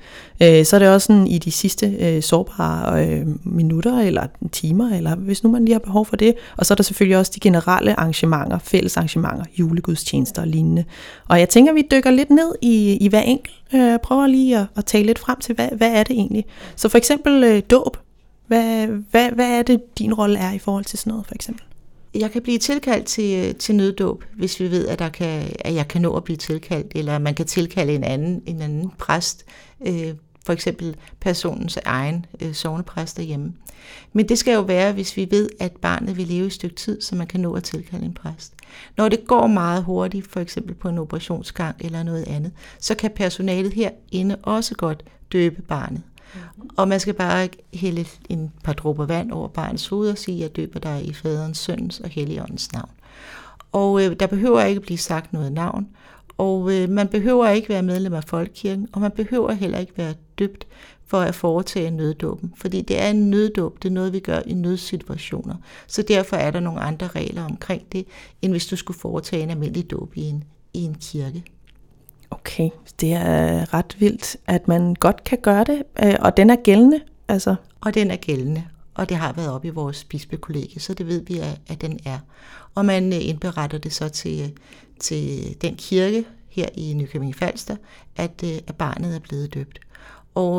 Øh, 0.43 0.65
så 0.65 0.75
er 0.75 0.79
det 0.79 0.89
også 0.89 1.07
sådan 1.07 1.27
i 1.27 1.37
de 1.37 1.51
sidste 1.51 1.87
øh, 1.99 2.23
sårbare 2.23 3.05
øh, 3.07 3.25
minutter 3.43 3.99
eller 3.99 4.27
timer, 4.51 4.95
eller 4.95 5.15
hvis 5.15 5.43
nu 5.43 5.51
man 5.51 5.65
lige 5.65 5.73
har 5.73 5.79
behov 5.79 6.05
for 6.05 6.15
det. 6.15 6.33
Og 6.57 6.65
så 6.65 6.73
er 6.73 6.75
der 6.75 6.83
selvfølgelig 6.83 7.17
også 7.17 7.31
de 7.35 7.39
generelle 7.39 7.99
arrangementer, 7.99 8.59
fælles 8.59 8.97
arrangementer, 8.97 9.43
julegudstjenester 9.59 10.41
og 10.41 10.47
lignende. 10.47 10.83
Og 11.27 11.39
jeg 11.39 11.49
tænker, 11.49 11.73
vi 11.73 11.83
dykker 11.91 12.11
lidt 12.11 12.29
ned 12.29 12.55
i, 12.61 12.97
i 13.01 13.07
hver 13.07 13.21
enkelt. 13.21 13.55
Øh, 13.73 13.99
prøver 13.99 14.27
lige 14.27 14.57
at, 14.57 14.65
at 14.75 14.85
tale 14.85 15.05
lidt 15.05 15.19
frem 15.19 15.39
til, 15.39 15.55
hvad, 15.55 15.69
hvad 15.77 15.91
er 15.91 16.03
det 16.03 16.13
egentlig? 16.13 16.45
Så 16.75 16.89
for 16.89 16.97
eksempel 16.97 17.43
øh, 17.43 17.61
dåb. 17.71 17.97
Hvad, 18.47 18.87
hvad, 18.87 19.31
hvad 19.31 19.59
er 19.59 19.61
det, 19.61 19.81
din 19.99 20.13
rolle 20.13 20.39
er 20.39 20.51
i 20.51 20.59
forhold 20.59 20.85
til 20.85 20.99
sådan 20.99 21.11
noget, 21.11 21.25
for 21.25 21.35
eksempel? 21.35 21.63
Jeg 22.17 22.31
kan 22.31 22.41
blive 22.41 22.57
tilkaldt 22.57 23.05
til, 23.05 23.55
til 23.55 23.75
nøddåb, 23.75 24.23
hvis 24.35 24.59
vi 24.59 24.71
ved, 24.71 24.87
at, 24.87 24.99
der 24.99 25.09
kan, 25.09 25.51
at 25.59 25.75
jeg 25.75 25.87
kan 25.87 26.01
nå 26.01 26.15
at 26.15 26.23
blive 26.23 26.37
tilkaldt, 26.37 26.91
eller 26.95 27.19
man 27.19 27.35
kan 27.35 27.45
tilkalde 27.45 27.95
en 27.95 28.03
anden, 28.03 28.43
en 28.45 28.61
anden 28.61 28.91
præst, 28.97 29.45
øh, 29.87 30.13
for 30.45 30.53
eksempel 30.53 30.95
personens 31.19 31.77
egen 31.85 32.25
øh, 32.41 32.53
sovnepræst 32.53 33.17
derhjemme. 33.17 33.53
Men 34.13 34.29
det 34.29 34.37
skal 34.37 34.53
jo 34.53 34.61
være, 34.61 34.93
hvis 34.93 35.17
vi 35.17 35.27
ved, 35.31 35.49
at 35.59 35.71
barnet 35.71 36.17
vil 36.17 36.27
leve 36.27 36.45
et 36.45 36.53
stykke 36.53 36.75
tid, 36.75 37.01
så 37.01 37.15
man 37.15 37.27
kan 37.27 37.39
nå 37.39 37.53
at 37.53 37.63
tilkalde 37.63 38.05
en 38.05 38.13
præst. 38.13 38.53
Når 38.97 39.09
det 39.09 39.27
går 39.27 39.47
meget 39.47 39.83
hurtigt, 39.83 40.27
for 40.27 40.39
eksempel 40.39 40.75
på 40.75 40.89
en 40.89 40.97
operationsgang 40.97 41.75
eller 41.79 42.03
noget 42.03 42.27
andet, 42.27 42.51
så 42.79 42.95
kan 42.95 43.11
personalet 43.15 43.73
herinde 43.73 44.35
også 44.35 44.75
godt 44.75 45.03
døbe 45.31 45.61
barnet. 45.61 46.01
Og 46.77 46.87
man 46.87 46.99
skal 46.99 47.13
bare 47.13 47.49
hælde 47.73 48.05
en 48.29 48.51
par 48.63 48.73
dråber 48.73 49.05
vand 49.05 49.31
over 49.31 49.47
barnets 49.47 49.87
hoved 49.87 50.09
og 50.11 50.17
sige, 50.17 50.39
jeg 50.39 50.55
døber 50.55 50.79
dig 50.79 51.05
i 51.05 51.13
faderens, 51.13 51.57
søndens 51.57 51.99
og 51.99 52.09
helligåndens 52.09 52.73
navn. 52.73 52.89
Og 53.71 54.05
øh, 54.05 54.19
der 54.19 54.27
behøver 54.27 54.63
ikke 54.63 54.81
blive 54.81 54.97
sagt 54.97 55.33
noget 55.33 55.51
navn, 55.51 55.87
og 56.37 56.73
øh, 56.73 56.89
man 56.89 57.07
behøver 57.07 57.47
ikke 57.49 57.69
være 57.69 57.83
medlem 57.83 58.13
af 58.13 58.23
Folkekirken, 58.23 58.87
og 58.93 59.01
man 59.01 59.11
behøver 59.11 59.51
heller 59.51 59.79
ikke 59.79 59.97
være 59.97 60.13
døbt 60.39 60.67
for 61.07 61.19
at 61.19 61.35
foretage 61.35 61.91
nøddåben, 61.91 62.53
fordi 62.57 62.81
det 62.81 63.01
er 63.01 63.09
en 63.09 63.29
nøddåb, 63.29 63.83
det 63.83 63.89
er 63.89 63.93
noget, 63.93 64.13
vi 64.13 64.19
gør 64.19 64.39
i 64.45 64.53
nødsituationer. 64.53 65.55
Så 65.87 66.01
derfor 66.01 66.35
er 66.35 66.51
der 66.51 66.59
nogle 66.59 66.79
andre 66.79 67.07
regler 67.07 67.45
omkring 67.45 67.83
det, 67.91 68.05
end 68.41 68.51
hvis 68.51 68.67
du 68.67 68.75
skulle 68.75 68.99
foretage 68.99 69.43
en 69.43 69.49
almindelig 69.49 69.91
dåb 69.91 70.11
i 70.15 70.21
en, 70.21 70.43
i 70.73 70.79
en 70.79 70.95
kirke. 70.95 71.43
Okay, 72.31 72.69
det 73.01 73.13
er 73.13 73.73
ret 73.73 73.95
vildt, 73.99 74.37
at 74.47 74.67
man 74.67 74.93
godt 74.93 75.23
kan 75.23 75.37
gøre 75.41 75.63
det, 75.63 75.83
øh, 76.03 76.15
og 76.19 76.37
den 76.37 76.49
er 76.49 76.55
gældende. 76.55 77.01
Altså. 77.27 77.55
Og 77.81 77.93
den 77.93 78.11
er 78.11 78.15
gældende, 78.15 78.63
og 78.93 79.09
det 79.09 79.17
har 79.17 79.33
været 79.33 79.51
op 79.51 79.65
i 79.65 79.69
vores 79.69 80.03
bispekollegie, 80.03 80.81
så 80.81 80.93
det 80.93 81.07
ved 81.07 81.21
vi, 81.25 81.41
at 81.67 81.81
den 81.81 81.99
er. 82.05 82.19
Og 82.75 82.85
man 82.85 83.13
øh, 83.13 83.27
indberetter 83.27 83.77
det 83.77 83.93
så 83.93 84.09
til, 84.09 84.41
øh, 84.41 84.49
til 84.99 85.55
den 85.61 85.75
kirke 85.75 86.25
her 86.49 86.69
i 86.73 86.93
Nykøbing 86.93 87.35
Falster, 87.35 87.75
at, 88.15 88.43
at 88.43 88.75
barnet 88.75 89.15
er 89.15 89.19
blevet 89.19 89.53
døbt. 89.53 89.79
Og, 90.35 90.55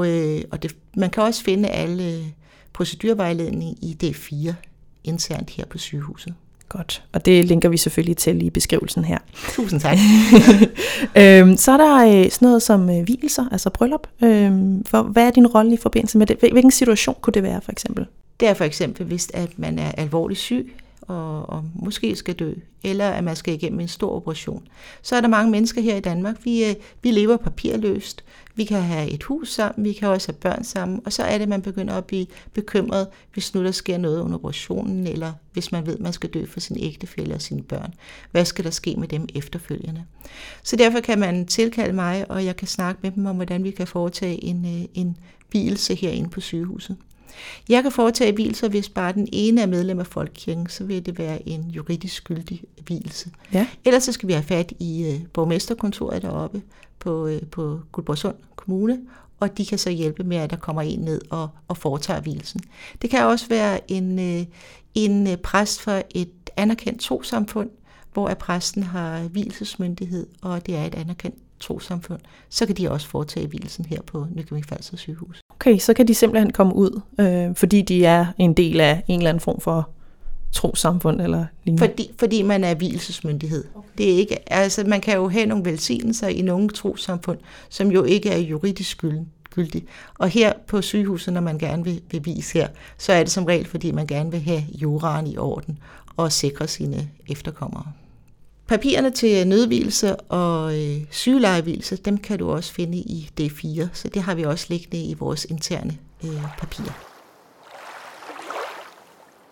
og 0.51 0.63
det, 0.63 0.77
man 0.97 1.11
kan 1.11 1.23
også 1.23 1.45
finde 1.45 1.69
alle 1.69 2.35
procedurvejledning 2.73 3.85
i 3.85 3.97
D4 4.05 4.53
internt 5.05 5.51
her 5.51 5.65
på 5.67 5.79
sygehuset. 5.79 6.35
Godt, 6.69 7.03
og 7.13 7.27
det 7.27 7.45
linker 7.45 7.69
vi 7.69 7.77
selvfølgelig 7.77 8.17
til 8.17 8.43
i 8.43 8.51
beskrivelsen 8.51 9.05
her. 9.05 9.19
Tusind 9.53 9.81
tak. 9.81 9.99
øhm, 11.23 11.57
så 11.57 11.73
er 11.73 11.77
der 11.77 11.97
øh, 11.97 12.31
sådan 12.31 12.47
noget 12.47 12.63
som 12.63 12.91
øh, 12.91 13.03
hvilelser, 13.03 13.45
altså 13.53 13.71
bryllup. 13.71 14.07
Øhm, 14.23 14.85
for, 14.85 15.03
hvad 15.03 15.27
er 15.27 15.31
din 15.31 15.47
rolle 15.47 15.75
i 15.75 15.77
forbindelse 15.77 16.19
med 16.19 16.27
det? 16.27 16.37
Hvilken 16.41 16.71
situation 16.71 17.17
kunne 17.21 17.35
det 17.35 17.43
være 17.43 17.61
for 17.61 17.73
eksempel? 17.73 18.07
Det 18.41 18.49
er 18.49 18.55
for 18.55 18.65
eksempel, 18.65 19.07
hvis 19.07 19.31
at 19.35 19.59
man 19.59 19.79
er 19.79 19.93
alvorligt 19.93 20.41
syg, 20.41 20.75
og, 21.09 21.49
og 21.51 21.65
måske 21.75 22.17
skal 22.17 22.35
dø, 22.35 22.53
eller 22.83 23.09
at 23.11 23.25
man 23.25 23.37
skal 23.37 23.55
igennem 23.55 23.81
en 23.81 23.89
stor 23.89 24.17
operation. 24.17 24.69
Så 25.03 25.17
er 25.17 25.21
der 25.21 25.29
mange 25.29 25.51
mennesker 25.51 25.81
her 25.81 25.97
i 25.97 26.01
Danmark, 26.01 26.45
vi, 26.45 26.65
øh, 26.65 26.75
vi 27.03 27.11
lever 27.11 27.37
papirløst, 27.37 28.25
vi 28.55 28.65
kan 28.65 28.83
have 28.83 29.11
et 29.11 29.23
hus 29.23 29.53
sammen, 29.53 29.85
vi 29.85 29.93
kan 29.93 30.09
også 30.09 30.29
have 30.29 30.39
børn 30.39 30.65
sammen, 30.65 31.01
og 31.05 31.13
så 31.13 31.23
er 31.23 31.33
det, 31.33 31.43
at 31.43 31.49
man 31.49 31.63
begynder 31.63 31.95
at 31.95 32.05
blive 32.05 32.27
bekymret, 32.53 33.07
hvis 33.33 33.55
nu 33.55 33.65
der 33.65 33.71
sker 33.71 33.99
noget 33.99 34.21
under 34.21 34.39
operationen, 34.39 35.07
eller 35.07 35.33
hvis 35.53 35.73
man 35.73 35.87
ved, 35.87 35.95
at 35.95 36.01
man 36.01 36.13
skal 36.13 36.31
dø 36.31 36.47
for 36.47 36.61
sin 36.61 36.77
ægtefælle 36.81 37.35
og 37.35 37.43
sine 37.43 37.63
børn. 37.63 37.95
Hvad 38.31 38.45
skal 38.45 38.65
der 38.65 38.71
ske 38.71 38.97
med 38.97 39.09
dem 39.09 39.27
efterfølgende? 39.35 40.05
Så 40.63 40.77
derfor 40.77 41.01
kan 41.01 41.19
man 41.19 41.47
tilkalde 41.47 41.93
mig, 41.93 42.31
og 42.31 42.45
jeg 42.45 42.57
kan 42.57 42.69
snakke 42.69 43.01
med 43.03 43.11
dem 43.11 43.27
om, 43.27 43.37
hvordan 43.37 43.65
vi 43.65 43.71
kan 43.71 43.87
foretage 43.87 44.45
en, 44.45 44.65
øh, 44.65 44.85
en 44.95 45.17
bilse 45.51 45.95
herinde 45.95 46.31
på 46.31 46.41
sygehuset. 46.41 46.97
Jeg 47.69 47.83
kan 47.83 47.93
foretage 47.93 48.33
hvilelser, 48.33 48.69
hvis 48.69 48.89
bare 48.89 49.13
den 49.13 49.29
ene 49.33 49.61
er 49.61 49.67
medlem 49.67 50.01
af 50.01 50.07
Folkekirken, 50.07 50.67
så 50.69 50.85
vil 50.85 51.07
det 51.07 51.19
være 51.19 51.49
en 51.49 51.71
juridisk 51.71 52.15
skyldig 52.15 52.63
hvilelse. 52.87 53.31
Ja. 53.53 53.67
Ellers 53.85 54.03
så 54.03 54.13
skal 54.13 54.29
vi 54.29 54.33
have 54.33 54.43
fat 54.43 54.73
i 54.81 55.15
uh, 55.15 55.27
borgmesterkontoret 55.33 56.23
deroppe 56.23 56.63
på, 56.99 57.27
uh, 57.27 57.39
på 57.51 57.81
Guldborgsund 57.93 58.35
Kommune, 58.57 59.01
og 59.41 59.59
de 59.59 59.67
kan 59.67 59.79
så 59.79 59.91
hjælpe 59.91 60.25
med, 60.25 60.37
at 60.37 60.51
der 60.51 60.57
kommer 60.57 60.83
en 60.83 60.99
ned 60.99 61.21
og, 61.31 61.49
og 61.69 61.77
foretager 61.77 62.21
hvilelsen. 62.21 62.61
Det 63.03 63.11
kan 63.11 63.25
også 63.25 63.49
være 63.49 63.91
en, 63.91 64.19
uh, 64.19 64.47
en 64.95 65.39
præst 65.43 65.81
for 65.81 66.03
et 66.11 66.31
anerkendt 66.57 67.01
trosamfund, 67.01 67.71
hvor 68.13 68.29
at 68.29 68.39
præsten 68.39 68.83
har 68.83 69.21
hvilesesmyndighed, 69.21 70.27
og 70.43 70.67
det 70.67 70.77
er 70.77 70.85
et 70.85 70.95
anerkendt 70.95 71.37
trosamfund, 71.61 72.21
så 72.49 72.67
kan 72.67 72.77
de 72.77 72.91
også 72.91 73.09
foretage 73.09 73.47
hvilelsen 73.47 73.85
her 73.85 74.03
på 74.03 74.27
Nykøbing 74.35 74.67
Falster 74.67 74.97
sygehus. 74.97 75.41
Okay, 75.51 75.79
så 75.79 75.95
kan 75.95 76.09
de 76.09 76.15
simpelthen 76.15 76.53
komme 76.53 76.75
ud, 76.75 77.01
øh, 77.21 77.55
fordi 77.55 77.83
de 77.83 78.05
er 78.05 78.27
en 78.39 78.55
del 78.55 78.81
af 78.81 79.03
en 79.09 79.21
eller 79.21 79.31
anden 79.31 79.41
form 79.41 79.61
for 79.61 79.91
trosamfund 80.53 81.21
eller 81.21 81.47
lignende? 81.65 81.89
Fordi, 81.89 82.11
fordi 82.19 82.43
man 82.43 82.65
er 82.65 82.75
hvilesesmyndighed. 82.75 83.65
Okay. 83.75 83.89
Det 83.99 84.13
er 84.13 84.17
ikke, 84.17 84.53
altså 84.53 84.85
man 84.87 85.01
kan 85.01 85.15
jo 85.15 85.29
have 85.29 85.47
nogle 85.47 85.65
velsignelser 85.65 86.29
i 86.29 86.43
nogle 86.43 86.69
trosamfund, 86.69 87.39
som 87.69 87.91
jo 87.91 88.05
ikke 88.05 88.31
er 88.31 88.39
juridisk 88.39 89.05
gyldige. 89.51 89.85
Og 90.19 90.29
her 90.29 90.53
på 90.67 90.83
sygehuset, 90.83 91.35
når 91.35 91.41
man 91.41 91.59
gerne 91.59 91.85
vil, 91.85 92.01
vil 92.11 92.25
vise 92.25 92.59
her, 92.59 92.69
så 92.99 93.13
er 93.13 93.19
det 93.19 93.33
som 93.33 93.45
regel, 93.45 93.67
fordi 93.67 93.91
man 93.91 94.07
gerne 94.07 94.31
vil 94.31 94.41
have 94.41 94.63
juraen 94.73 95.27
i 95.27 95.37
orden 95.37 95.79
og 96.17 96.33
sikre 96.33 96.69
sine 96.69 97.09
efterkommere. 97.29 97.93
Papirerne 98.69 99.11
til 99.11 99.49
nødvielse 99.49 100.17
og 100.17 100.79
øh, 100.79 100.97
sygelejevielse, 101.11 101.97
dem 101.97 102.19
kan 102.19 102.39
du 102.39 102.51
også 102.51 102.73
finde 102.73 102.99
i 102.99 103.31
D4, 103.41 103.87
så 103.93 104.09
det 104.09 104.23
har 104.23 104.35
vi 104.35 104.45
også 104.45 104.67
liggende 104.69 105.05
i 105.05 105.15
vores 105.15 105.45
interne 105.45 105.99
øh, 106.25 106.43
papirer. 106.59 107.05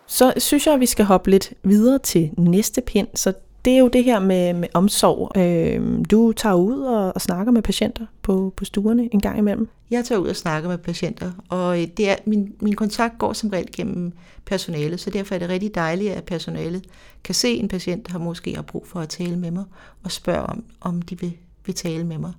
Så 0.06 0.32
synes 0.36 0.66
jeg, 0.66 0.74
at 0.74 0.80
vi 0.80 0.86
skal 0.86 1.04
hoppe 1.04 1.30
lidt 1.30 1.52
videre 1.64 1.98
til 1.98 2.30
næste 2.38 2.80
pind, 2.80 3.08
så 3.14 3.32
det 3.66 3.74
er 3.74 3.78
jo 3.78 3.88
det 3.88 4.04
her 4.04 4.20
med, 4.20 4.52
med 4.52 4.68
omsorg. 4.74 5.38
Øh, 5.38 6.04
du 6.10 6.32
tager 6.32 6.54
ud 6.54 6.80
og, 6.80 7.14
og 7.14 7.20
snakker 7.20 7.52
med 7.52 7.62
patienter 7.62 8.06
på, 8.22 8.52
på 8.56 8.64
stuerne 8.64 9.08
en 9.12 9.20
gang 9.20 9.38
imellem. 9.38 9.68
Jeg 9.90 10.04
tager 10.04 10.18
ud 10.18 10.28
og 10.28 10.36
snakker 10.36 10.68
med 10.68 10.78
patienter, 10.78 11.32
og 11.48 11.82
øh, 11.82 11.88
det 11.96 12.10
er, 12.10 12.16
min, 12.24 12.54
min 12.60 12.74
kontakt 12.74 13.18
går 13.18 13.32
som 13.32 13.50
regel 13.50 13.68
gennem 13.76 14.12
personalet, 14.44 15.00
så 15.00 15.10
derfor 15.10 15.34
er 15.34 15.38
det 15.38 15.48
rigtig 15.48 15.74
dejligt, 15.74 16.12
at 16.12 16.24
personalet 16.24 16.84
kan 17.24 17.34
se 17.34 17.54
en 17.54 17.68
patient, 17.68 18.12
der 18.12 18.18
måske 18.18 18.54
har 18.54 18.62
brug 18.62 18.86
for 18.86 19.00
at 19.00 19.08
tale 19.08 19.36
med 19.36 19.50
mig, 19.50 19.64
og 20.04 20.12
spørge 20.12 20.42
om, 20.42 20.64
om 20.80 21.02
de 21.02 21.20
vil, 21.20 21.32
vil 21.66 21.74
tale 21.74 22.04
med 22.04 22.18
mig, 22.18 22.32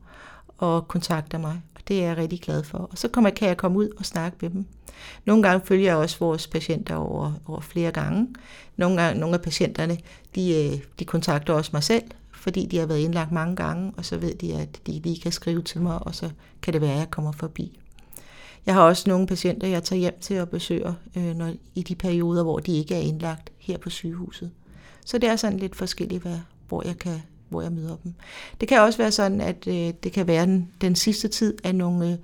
og 0.57 0.87
kontakter 0.87 1.37
mig. 1.37 1.61
Og 1.75 1.81
det 1.87 2.03
er 2.03 2.07
jeg 2.07 2.17
rigtig 2.17 2.41
glad 2.41 2.63
for. 2.63 2.77
Og 2.77 2.97
så 2.97 3.07
kommer, 3.07 3.29
kan 3.29 3.47
jeg 3.47 3.57
komme 3.57 3.77
ud 3.77 3.89
og 3.97 4.05
snakke 4.05 4.37
med 4.41 4.49
dem. 4.49 4.65
Nogle 5.25 5.43
gange 5.43 5.65
følger 5.65 5.85
jeg 5.85 5.95
også 5.95 6.19
vores 6.19 6.47
patienter 6.47 6.95
over, 6.95 7.33
over 7.45 7.61
flere 7.61 7.91
gange. 7.91 8.27
Nogle, 8.77 9.01
gange, 9.01 9.19
nogle 9.19 9.35
af 9.35 9.41
patienterne, 9.41 9.97
de, 10.35 10.65
øh, 10.65 10.79
de 10.99 11.05
kontakter 11.05 11.53
også 11.53 11.69
mig 11.73 11.83
selv, 11.83 12.03
fordi 12.31 12.65
de 12.65 12.77
har 12.77 12.85
været 12.85 12.99
indlagt 12.99 13.31
mange 13.31 13.55
gange, 13.55 13.93
og 13.97 14.05
så 14.05 14.17
ved 14.17 14.35
de, 14.35 14.53
at 14.53 14.87
de 14.87 14.91
lige 14.91 15.21
kan 15.21 15.31
skrive 15.31 15.61
til 15.61 15.81
mig, 15.81 16.07
og 16.07 16.15
så 16.15 16.29
kan 16.61 16.73
det 16.73 16.81
være, 16.81 16.93
at 16.93 16.99
jeg 16.99 17.11
kommer 17.11 17.31
forbi. 17.31 17.79
Jeg 18.65 18.75
har 18.75 18.81
også 18.81 19.09
nogle 19.09 19.27
patienter, 19.27 19.67
jeg 19.67 19.83
tager 19.83 19.99
hjem 19.99 20.19
til 20.21 20.39
og 20.39 20.49
besøger 20.49 20.93
øh, 21.15 21.35
når, 21.35 21.53
i 21.75 21.83
de 21.83 21.95
perioder, 21.95 22.43
hvor 22.43 22.59
de 22.59 22.77
ikke 22.77 22.95
er 22.95 22.99
indlagt 22.99 23.51
her 23.57 23.77
på 23.77 23.89
sygehuset. 23.89 24.51
Så 25.05 25.17
det 25.17 25.29
er 25.29 25.35
sådan 25.35 25.59
lidt 25.59 25.75
forskelligt, 25.75 26.21
hvad, 26.21 26.39
hvor, 26.67 26.87
jeg 26.87 26.97
kan, 26.97 27.21
hvor 27.49 27.61
jeg 27.61 27.71
møder 27.71 27.95
dem. 28.03 28.13
Det 28.61 28.67
kan 28.67 28.79
også 28.79 28.97
være 28.97 29.11
sådan, 29.11 29.41
at 29.41 29.67
øh, 29.67 29.93
det 30.03 30.11
kan 30.11 30.27
være 30.27 30.45
den, 30.45 30.71
den 30.81 30.95
sidste 30.95 31.27
tid, 31.27 31.57
at 31.63 31.75
nogle, 31.75 32.11
øh, 32.11 32.17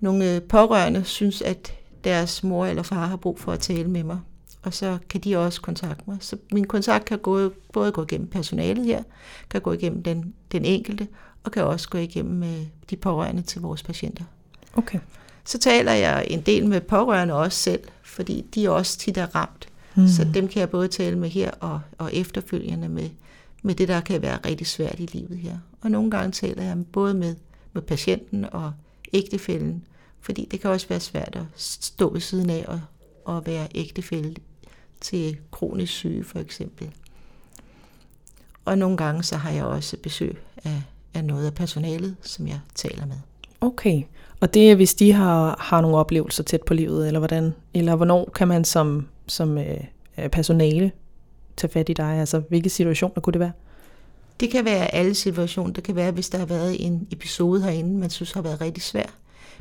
nogle 0.00 0.40
pårørende 0.40 1.04
synes, 1.04 1.42
at 1.42 1.74
deres 2.04 2.42
mor 2.42 2.66
eller 2.66 2.82
far 2.82 3.06
har 3.06 3.16
brug 3.16 3.40
for 3.40 3.52
at 3.52 3.60
tale 3.60 3.88
med 3.88 4.02
mig. 4.02 4.18
Og 4.62 4.74
så 4.74 4.98
kan 5.08 5.20
de 5.20 5.36
også 5.36 5.60
kontakte 5.60 6.02
mig. 6.06 6.16
Så 6.20 6.36
min 6.52 6.66
kontakt 6.66 7.04
kan 7.04 7.18
gå, 7.18 7.50
både 7.72 7.92
gå 7.92 8.02
igennem 8.02 8.28
personalet 8.28 8.84
her, 8.84 9.02
kan 9.50 9.60
gå 9.60 9.72
igennem 9.72 10.02
den, 10.02 10.34
den 10.52 10.64
enkelte, 10.64 11.08
og 11.44 11.52
kan 11.52 11.64
også 11.64 11.88
gå 11.88 11.98
igennem 11.98 12.42
øh, 12.42 12.66
de 12.90 12.96
pårørende 12.96 13.42
til 13.42 13.60
vores 13.60 13.82
patienter. 13.82 14.24
Okay. 14.74 14.98
Så 15.44 15.58
taler 15.58 15.92
jeg 15.92 16.26
en 16.30 16.40
del 16.40 16.66
med 16.66 16.80
pårørende 16.80 17.34
også 17.34 17.58
selv, 17.58 17.80
fordi 18.02 18.46
de 18.54 18.64
er 18.64 18.70
også 18.70 18.98
tit 18.98 19.16
er 19.16 19.34
ramt. 19.34 19.68
Mm. 19.94 20.08
Så 20.08 20.26
dem 20.34 20.48
kan 20.48 20.60
jeg 20.60 20.70
både 20.70 20.88
tale 20.88 21.18
med 21.18 21.28
her 21.28 21.50
og, 21.50 21.80
og 21.98 22.14
efterfølgende 22.14 22.88
med, 22.88 23.10
med 23.66 23.74
det, 23.74 23.88
der 23.88 24.00
kan 24.00 24.22
være 24.22 24.38
rigtig 24.46 24.66
svært 24.66 25.00
i 25.00 25.06
livet 25.06 25.38
her. 25.38 25.58
Og 25.80 25.90
nogle 25.90 26.10
gange 26.10 26.32
taler 26.32 26.62
jeg 26.62 26.84
både 26.92 27.14
med, 27.14 27.34
med 27.72 27.82
patienten 27.82 28.44
og 28.52 28.72
ægtefælden, 29.12 29.84
fordi 30.20 30.48
det 30.50 30.60
kan 30.60 30.70
også 30.70 30.88
være 30.88 31.00
svært 31.00 31.36
at 31.36 31.44
stå 31.56 32.12
ved 32.12 32.20
siden 32.20 32.50
af 32.50 32.64
og, 32.68 32.80
og 33.24 33.46
være 33.46 33.68
ægtefælde 33.74 34.34
til 35.00 35.36
kronisk 35.50 35.92
syge 35.92 36.24
for 36.24 36.38
eksempel. 36.38 36.90
Og 38.64 38.78
nogle 38.78 38.96
gange 38.96 39.22
så 39.22 39.36
har 39.36 39.50
jeg 39.50 39.64
også 39.64 39.96
besøg 40.02 40.38
af, 40.64 40.82
af 41.14 41.24
noget 41.24 41.46
af 41.46 41.54
personalet, 41.54 42.16
som 42.22 42.48
jeg 42.48 42.60
taler 42.74 43.06
med. 43.06 43.16
Okay, 43.60 44.02
og 44.40 44.54
det 44.54 44.70
er, 44.70 44.74
hvis 44.74 44.94
de 44.94 45.12
har, 45.12 45.56
har 45.60 45.80
nogle 45.80 45.96
oplevelser 45.96 46.42
tæt 46.42 46.62
på 46.62 46.74
livet, 46.74 47.06
eller 47.06 47.20
hvordan? 47.20 47.54
Eller 47.74 47.96
hvornår 47.96 48.30
kan 48.34 48.48
man 48.48 48.64
som, 48.64 49.08
som 49.26 49.58
øh, 49.58 50.28
personale 50.32 50.92
tage 51.56 51.70
fat 51.70 51.88
i 51.88 51.92
dig? 51.92 52.06
Altså, 52.06 52.42
hvilke 52.48 52.68
situationer 52.68 53.20
kunne 53.20 53.32
det 53.32 53.40
være? 53.40 53.52
Det 54.40 54.50
kan 54.50 54.64
være 54.64 54.94
alle 54.94 55.14
situationer. 55.14 55.72
Det 55.72 55.84
kan 55.84 55.96
være, 55.96 56.10
hvis 56.10 56.28
der 56.28 56.38
har 56.38 56.46
været 56.46 56.86
en 56.86 57.08
episode 57.10 57.62
herinde, 57.62 57.98
man 57.98 58.10
synes 58.10 58.32
har 58.32 58.42
været 58.42 58.60
rigtig 58.60 58.82
svær. 58.82 59.06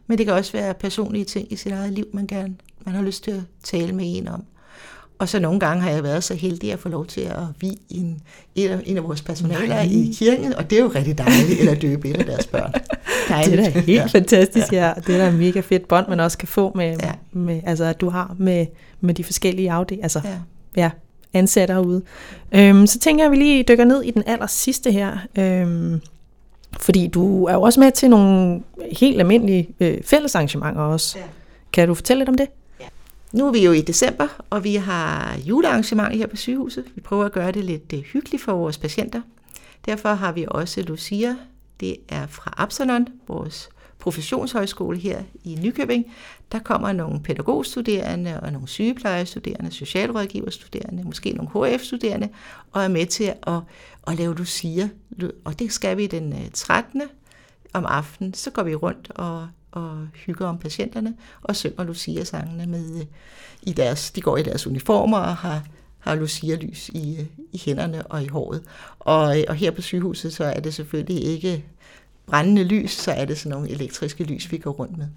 Men 0.07 0.17
det 0.17 0.25
kan 0.25 0.35
også 0.35 0.51
være 0.51 0.73
personlige 0.73 1.25
ting 1.25 1.53
i 1.53 1.55
sit 1.55 1.71
eget 1.71 1.93
liv, 1.93 2.05
man 2.13 2.27
gerne 2.27 2.55
man 2.85 2.95
har 2.95 3.01
lyst 3.01 3.23
til 3.23 3.31
at 3.31 3.41
tale 3.63 3.93
med 3.93 4.05
en 4.07 4.27
om. 4.27 4.43
Og 5.19 5.29
så 5.29 5.39
nogle 5.39 5.59
gange 5.59 5.83
har 5.83 5.89
jeg 5.89 6.03
været 6.03 6.23
så 6.23 6.33
heldig 6.33 6.73
at 6.73 6.79
få 6.79 6.89
lov 6.89 7.05
til 7.05 7.21
at 7.21 7.37
vi 7.59 7.77
en, 7.89 8.21
en, 8.55 8.69
af, 8.71 8.79
en 8.85 8.97
af 8.97 9.03
vores 9.03 9.21
personaler 9.21 9.67
Nej. 9.67 9.83
i 9.91 10.13
kirken, 10.17 10.53
og 10.53 10.69
det 10.69 10.77
er 10.77 10.83
jo 10.83 10.91
rigtig 10.95 11.17
dejligt, 11.17 11.59
eller 11.59 11.75
døbe 11.75 12.09
et 12.09 12.17
af 12.17 12.25
deres 12.25 12.47
børn. 12.47 12.73
Dejligt. 13.29 13.57
Det 13.57 13.67
er 13.67 13.73
da 13.73 13.79
helt 13.79 13.99
ja. 13.99 14.05
fantastisk, 14.05 14.73
ja. 14.73 14.93
Det 15.07 15.15
er 15.15 15.25
da 15.25 15.31
mega 15.31 15.59
fedt 15.59 15.87
bånd, 15.87 16.07
man 16.09 16.19
også 16.19 16.37
kan 16.37 16.47
få 16.47 16.71
med, 16.75 16.97
ja. 17.03 17.11
med 17.31 17.61
altså 17.65 17.83
at 17.83 18.01
du 18.01 18.09
har 18.09 18.35
med, 18.39 18.65
med 19.01 19.13
de 19.13 19.23
forskellige 19.23 19.71
afdelinger. 19.71 20.05
Altså, 20.05 20.21
ja. 20.23 20.37
ja 20.75 20.91
ansatte 21.35 21.73
herude. 21.73 22.01
Øhm, 22.51 22.87
så 22.87 22.99
tænker 22.99 23.23
jeg, 23.23 23.25
at 23.25 23.31
vi 23.31 23.43
lige 23.43 23.63
dykker 23.63 23.85
ned 23.85 24.03
i 24.03 24.11
den 24.11 24.23
aller 24.25 24.47
sidste 24.47 24.91
her. 24.91 25.17
Øhm, 25.37 26.01
fordi 26.79 27.07
du 27.07 27.45
er 27.45 27.53
jo 27.53 27.61
også 27.61 27.79
med 27.79 27.91
til 27.91 28.09
nogle 28.09 28.61
helt 28.91 29.19
almindelige 29.19 29.69
øh, 29.79 30.03
fællesarrangementer 30.03 30.81
også. 30.81 31.17
Ja. 31.17 31.23
Kan 31.73 31.87
du 31.87 31.93
fortælle 31.93 32.19
lidt 32.19 32.29
om 32.29 32.35
det? 32.35 32.47
Ja. 32.79 32.85
Nu 33.31 33.47
er 33.47 33.51
vi 33.51 33.65
jo 33.65 33.71
i 33.71 33.81
december, 33.81 34.27
og 34.49 34.63
vi 34.63 34.75
har 34.75 35.37
julearrangement 35.45 36.15
her 36.15 36.27
på 36.27 36.35
sygehuset. 36.35 36.85
Vi 36.95 37.01
prøver 37.01 37.25
at 37.25 37.31
gøre 37.31 37.51
det 37.51 37.63
lidt 37.63 37.93
øh, 37.93 37.99
hyggeligt 37.99 38.43
for 38.43 38.53
vores 38.53 38.77
patienter. 38.77 39.21
Derfor 39.85 40.09
har 40.13 40.31
vi 40.31 40.45
også 40.47 40.81
Lucia. 40.81 41.35
Det 41.79 41.95
er 42.09 42.27
fra 42.27 42.53
Absalon, 42.57 43.07
vores 43.27 43.69
professionshøjskole 44.05 44.97
her 44.97 45.23
i 45.43 45.57
Nykøbing. 45.63 46.05
Der 46.51 46.59
kommer 46.59 46.91
nogle 46.91 47.19
pædagogstuderende 47.19 48.39
og 48.39 48.51
nogle 48.51 48.67
sygeplejestuderende, 48.67 49.71
socialrådgiverstuderende, 49.71 51.03
måske 51.03 51.31
nogle 51.31 51.75
HF-studerende, 51.75 52.29
og 52.71 52.83
er 52.83 52.87
med 52.87 53.05
til 53.05 53.33
at, 53.47 53.59
at 54.07 54.15
lave 54.15 54.35
lucia. 54.35 54.89
Og 55.43 55.59
det 55.59 55.71
skal 55.71 55.97
vi 55.97 56.07
den 56.07 56.33
øh, 56.33 56.49
13. 56.53 57.01
Om 57.73 57.85
aftenen. 57.85 58.33
Så 58.33 58.51
går 58.51 58.63
vi 58.63 58.75
rundt 58.75 59.11
og, 59.15 59.47
og 59.71 60.07
hygger 60.13 60.47
om 60.47 60.57
patienterne 60.57 61.15
og 61.41 61.55
synger 61.55 61.83
Lucia-sangene 61.83 62.65
med 62.65 62.99
øh, 62.99 63.05
i 63.61 63.73
deres, 63.73 64.11
de 64.11 64.21
går 64.21 64.37
i 64.37 64.43
deres 64.43 64.67
uniformer 64.67 65.17
og 65.17 65.35
har, 65.37 65.63
har 65.99 66.15
Lucia-lys 66.15 66.89
i, 66.89 67.17
øh, 67.19 67.25
i 67.51 67.61
hænderne 67.65 68.07
og 68.07 68.23
i 68.23 68.27
håret. 68.27 68.63
Og, 68.99 69.35
og 69.47 69.55
her 69.55 69.71
på 69.71 69.81
sygehuset, 69.81 70.33
så 70.33 70.43
er 70.43 70.59
det 70.59 70.73
selvfølgelig 70.73 71.23
ikke 71.23 71.65
brændende 72.27 72.63
lys, 72.63 72.91
så 72.91 73.11
er 73.11 73.25
det 73.25 73.37
sådan 73.37 73.51
nogle 73.51 73.69
elektriske 73.69 74.23
lys, 74.23 74.51
vi 74.51 74.57
går 74.57 74.71
rundt 74.71 74.97
med. 74.97 75.07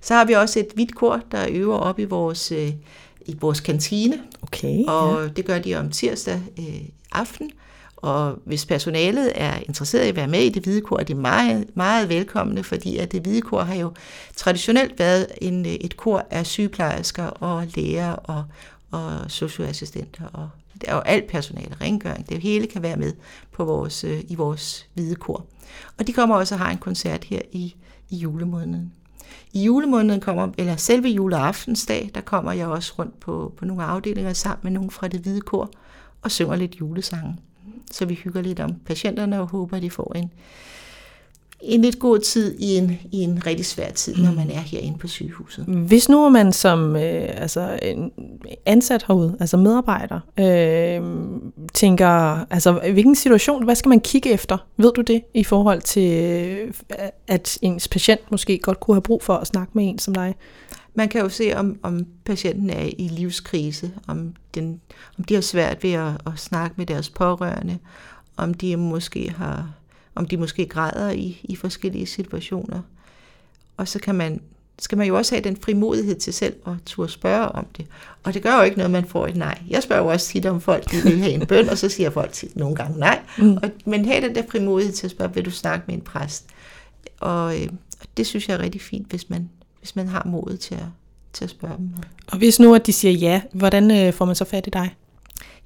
Så 0.00 0.14
har 0.14 0.24
vi 0.24 0.32
også 0.32 0.60
et 0.60 0.68
hvidt 0.74 0.94
kor, 0.94 1.20
der 1.32 1.46
øver 1.50 1.76
op 1.76 1.98
i 1.98 2.04
vores, 2.04 2.52
øh, 2.52 2.72
i 3.26 3.36
vores 3.40 3.60
kantine. 3.60 4.22
Okay, 4.42 4.84
og 4.86 5.22
ja. 5.22 5.28
det 5.28 5.44
gør 5.44 5.58
de 5.58 5.74
om 5.74 5.90
tirsdag 5.90 6.40
øh, 6.58 6.80
aften. 7.12 7.50
Og 7.96 8.38
hvis 8.44 8.66
personalet 8.66 9.32
er 9.34 9.58
interesseret 9.68 10.04
i 10.04 10.08
at 10.08 10.16
være 10.16 10.28
med 10.28 10.40
i 10.40 10.48
det 10.48 10.62
hvide 10.62 10.80
kor, 10.80 10.98
er 10.98 11.04
de 11.04 11.14
meget, 11.14 11.66
meget 11.74 12.08
velkomne, 12.08 12.64
fordi 12.64 12.96
at 12.96 13.12
det 13.12 13.22
hvide 13.22 13.40
kor 13.40 13.62
har 13.62 13.74
jo 13.74 13.92
traditionelt 14.36 14.98
været 14.98 15.26
en, 15.40 15.66
et 15.66 15.96
kor 15.96 16.26
af 16.30 16.46
sygeplejersker 16.46 17.24
og 17.24 17.66
læger 17.74 18.12
og, 18.12 18.44
og 18.90 19.30
socioassistenter 19.30 20.24
og 20.32 20.48
det 20.80 20.88
er 20.88 20.94
jo 20.94 21.00
alt 21.00 21.26
personale, 21.26 21.76
rengøring, 21.80 22.28
det 22.28 22.40
hele 22.40 22.66
kan 22.66 22.82
være 22.82 22.96
med 22.96 23.12
på 23.52 23.64
vores, 23.64 24.04
øh, 24.04 24.20
i 24.28 24.34
vores 24.34 24.88
hvide 24.94 25.14
kor. 25.14 25.46
Og 25.98 26.06
de 26.06 26.12
kommer 26.12 26.36
også 26.36 26.54
og 26.54 26.58
har 26.58 26.70
en 26.70 26.78
koncert 26.78 27.24
her 27.24 27.40
i, 27.52 27.74
i 28.10 28.16
julemåneden. 28.16 28.92
I 29.52 29.64
julemåneden 29.64 30.20
kommer, 30.20 30.48
eller 30.58 30.76
selve 30.76 31.08
juleaftensdag, 31.08 32.10
der 32.14 32.20
kommer 32.20 32.52
jeg 32.52 32.66
også 32.66 32.92
rundt 32.98 33.20
på, 33.20 33.52
på 33.56 33.64
nogle 33.64 33.84
afdelinger 33.84 34.32
sammen 34.32 34.60
med 34.62 34.72
nogle 34.72 34.90
fra 34.90 35.08
det 35.08 35.20
hvide 35.20 35.40
kor 35.40 35.70
og 36.22 36.30
synger 36.30 36.56
lidt 36.56 36.80
julesange. 36.80 37.36
Så 37.90 38.06
vi 38.06 38.14
hygger 38.14 38.42
lidt 38.42 38.60
om 38.60 38.74
patienterne 38.86 39.40
og 39.40 39.46
håber, 39.46 39.76
at 39.76 39.82
de 39.82 39.90
får 39.90 40.12
en, 40.16 40.30
en 41.60 41.82
lidt 41.82 41.98
god 41.98 42.18
tid 42.18 42.58
i 42.58 42.76
en, 42.76 42.98
i 43.12 43.20
en 43.20 43.46
rigtig 43.46 43.66
svær 43.66 43.90
tid, 43.90 44.16
når 44.16 44.32
man 44.32 44.50
er 44.50 44.60
herinde 44.60 44.98
på 44.98 45.08
sygehuset. 45.08 45.64
Hvis 45.64 46.08
nu 46.08 46.24
er 46.24 46.28
man 46.28 46.52
som 46.52 46.96
øh, 46.96 47.28
altså 47.34 47.78
en 47.82 48.10
ansat 48.66 49.04
herude, 49.08 49.36
altså 49.40 49.56
medarbejder, 49.56 50.20
øh, 50.38 51.02
tænker, 51.74 52.44
altså 52.52 52.72
hvilken 52.72 53.14
situation, 53.14 53.64
hvad 53.64 53.74
skal 53.74 53.88
man 53.88 54.00
kigge 54.00 54.32
efter? 54.32 54.58
Ved 54.76 54.92
du 54.92 55.00
det 55.00 55.22
i 55.34 55.44
forhold 55.44 55.80
til, 55.80 56.12
øh, 56.12 56.72
at 57.26 57.58
ens 57.62 57.88
patient 57.88 58.30
måske 58.30 58.58
godt 58.58 58.80
kunne 58.80 58.94
have 58.94 59.02
brug 59.02 59.22
for 59.22 59.34
at 59.34 59.46
snakke 59.46 59.72
med 59.74 59.88
en 59.88 59.98
som 59.98 60.14
dig? 60.14 60.34
Man 60.94 61.08
kan 61.08 61.20
jo 61.20 61.28
se, 61.28 61.52
om, 61.56 61.78
om 61.82 62.06
patienten 62.24 62.70
er 62.70 62.90
i 62.98 63.08
livskrise, 63.08 63.90
om, 64.06 64.34
den, 64.54 64.80
om 65.18 65.24
de 65.24 65.34
har 65.34 65.40
svært 65.40 65.82
ved 65.82 65.92
at, 65.92 66.12
at 66.26 66.32
snakke 66.36 66.74
med 66.76 66.86
deres 66.86 67.10
pårørende, 67.10 67.78
om 68.36 68.54
de 68.54 68.76
måske 68.76 69.30
har 69.36 69.68
om 70.14 70.26
de 70.26 70.36
måske 70.36 70.66
græder 70.66 71.10
i, 71.10 71.40
i 71.44 71.56
forskellige 71.56 72.06
situationer. 72.06 72.80
Og 73.76 73.88
så 73.88 73.98
kan 73.98 74.14
man, 74.14 74.40
skal 74.78 74.98
man 74.98 75.06
jo 75.06 75.16
også 75.16 75.34
have 75.34 75.44
den 75.44 75.56
frimodighed 75.56 76.14
til 76.14 76.32
selv 76.32 76.54
at 76.66 76.72
turde 76.86 77.10
spørge 77.10 77.48
om 77.48 77.66
det. 77.76 77.86
Og 78.22 78.34
det 78.34 78.42
gør 78.42 78.56
jo 78.56 78.62
ikke 78.62 78.76
noget, 78.76 78.90
man 78.90 79.04
får 79.04 79.26
et 79.26 79.36
nej. 79.36 79.58
Jeg 79.70 79.82
spørger 79.82 80.02
jo 80.02 80.08
også 80.08 80.28
tit 80.28 80.46
om 80.46 80.60
folk, 80.60 80.90
de 80.90 80.96
vil 81.02 81.18
have 81.18 81.32
en 81.32 81.46
bøn, 81.46 81.68
og 81.68 81.78
så 81.78 81.88
siger 81.88 82.10
folk 82.10 82.32
tit 82.32 82.56
nogle 82.56 82.76
gange 82.76 82.98
nej. 82.98 83.20
Mm. 83.38 83.56
Og, 83.56 83.70
men 83.84 84.04
have 84.04 84.28
den 84.28 84.34
der 84.34 84.42
frimodighed 84.50 84.94
til 84.94 85.06
at 85.06 85.10
spørge, 85.10 85.34
vil 85.34 85.44
du 85.44 85.50
snakke 85.50 85.84
med 85.86 85.94
en 85.94 86.00
præst? 86.00 86.46
Og 87.20 87.60
øh, 87.60 87.68
det 88.16 88.26
synes 88.26 88.48
jeg 88.48 88.54
er 88.54 88.58
rigtig 88.58 88.80
fint, 88.80 89.10
hvis 89.10 89.30
man, 89.30 89.50
hvis 89.78 89.96
man 89.96 90.08
har 90.08 90.22
modet 90.26 90.60
til 90.60 90.74
at, 90.74 90.86
til 91.32 91.44
at 91.44 91.50
spørge 91.50 91.76
dem. 91.76 91.90
Og 92.26 92.38
hvis 92.38 92.60
nu 92.60 92.74
at 92.74 92.86
de 92.86 92.92
siger 92.92 93.12
ja, 93.12 93.42
hvordan 93.52 94.06
øh, 94.06 94.12
får 94.12 94.24
man 94.24 94.34
så 94.34 94.44
fat 94.44 94.66
i 94.66 94.70
dig? 94.70 94.94